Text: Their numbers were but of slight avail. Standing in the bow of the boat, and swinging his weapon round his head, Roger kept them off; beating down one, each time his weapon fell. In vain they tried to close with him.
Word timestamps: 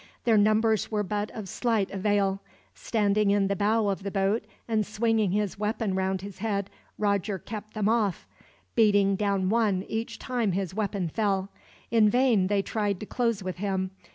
Their 0.23 0.35
numbers 0.35 0.89
were 0.89 1.03
but 1.03 1.29
of 1.29 1.47
slight 1.47 1.91
avail. 1.91 2.41
Standing 2.73 3.29
in 3.29 3.49
the 3.49 3.55
bow 3.55 3.87
of 3.87 4.01
the 4.01 4.09
boat, 4.09 4.43
and 4.67 4.83
swinging 4.83 5.29
his 5.29 5.59
weapon 5.59 5.93
round 5.93 6.21
his 6.23 6.39
head, 6.39 6.71
Roger 6.97 7.37
kept 7.37 7.75
them 7.75 7.87
off; 7.87 8.27
beating 8.73 9.15
down 9.15 9.49
one, 9.49 9.83
each 9.87 10.17
time 10.17 10.53
his 10.53 10.73
weapon 10.73 11.07
fell. 11.07 11.49
In 11.91 12.09
vain 12.09 12.47
they 12.47 12.63
tried 12.63 12.99
to 13.01 13.05
close 13.05 13.43
with 13.43 13.57
him. 13.57 13.91